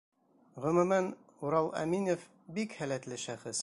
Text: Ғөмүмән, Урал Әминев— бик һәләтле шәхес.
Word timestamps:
Ғөмүмән, 0.63 1.11
Урал 1.49 1.71
Әминев— 1.85 2.27
бик 2.59 2.77
һәләтле 2.83 3.23
шәхес. 3.27 3.59